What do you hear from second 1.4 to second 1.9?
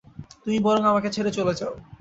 যাও।